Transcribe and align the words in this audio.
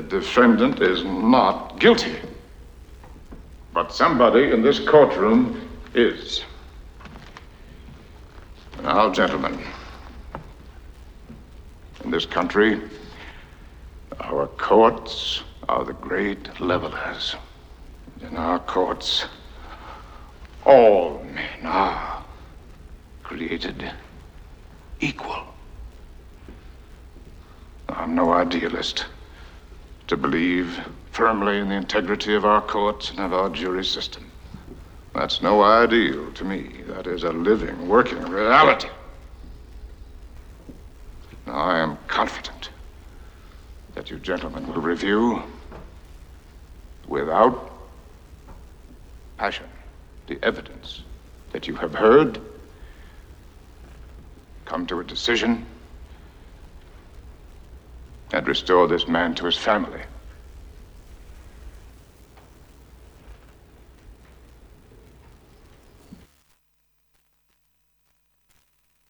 the 0.00 0.20
defendant 0.20 0.80
is 0.80 1.04
not 1.04 1.78
guilty. 1.78 2.16
But 3.74 3.92
somebody 3.92 4.50
in 4.50 4.62
this 4.62 4.78
courtroom 4.78 5.68
is. 5.94 6.42
Now, 8.82 9.12
gentlemen, 9.12 9.62
in 12.02 12.10
this 12.10 12.24
country, 12.24 12.80
our 14.20 14.46
courts 14.46 15.42
are 15.68 15.84
the 15.84 15.92
great 15.92 16.60
levelers. 16.60 17.36
In 18.22 18.36
our 18.36 18.58
courts, 18.58 19.26
all 20.64 21.22
men 21.24 21.66
are 21.66 22.24
created 23.22 23.92
equal. 25.00 25.44
I'm 27.90 28.14
no 28.14 28.32
idealist 28.32 29.04
to 30.10 30.16
believe 30.16 30.80
firmly 31.12 31.58
in 31.58 31.68
the 31.68 31.74
integrity 31.76 32.34
of 32.34 32.44
our 32.44 32.60
courts 32.60 33.10
and 33.10 33.20
of 33.20 33.32
our 33.32 33.48
jury 33.48 33.84
system. 33.84 34.28
That's 35.14 35.40
no 35.40 35.62
ideal 35.62 36.32
to 36.32 36.44
me. 36.44 36.82
That 36.88 37.06
is 37.06 37.22
a 37.22 37.30
living, 37.30 37.88
working 37.88 38.20
reality. 38.22 38.88
Now, 41.46 41.54
I 41.54 41.78
am 41.78 41.96
confident 42.08 42.70
that 43.94 44.10
you 44.10 44.18
gentlemen 44.18 44.66
will 44.66 44.82
review 44.82 45.44
without 47.06 47.70
passion 49.38 49.66
the 50.26 50.40
evidence 50.42 51.02
that 51.52 51.68
you 51.68 51.76
have 51.76 51.94
heard, 51.94 52.40
come 54.64 54.86
to 54.86 54.98
a 54.98 55.04
decision, 55.04 55.64
and 58.32 58.46
restore 58.46 58.86
this 58.86 59.08
man 59.08 59.34
to 59.34 59.46
his 59.46 59.56
family. 59.56 60.02